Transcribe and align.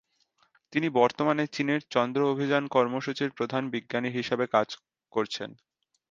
তিনি 0.73 0.87
বর্তমানে 0.95 1.43
চীনের 1.47 1.81
চন্দ্র 1.89 2.19
অভিযান 2.29 2.63
কর্মসূচির 2.67 3.31
প্রধান 3.31 3.63
বিজ্ঞানী 3.73 4.09
হিসেবে 4.09 4.45
কাজ 4.47 4.67
করছেন। 5.13 5.49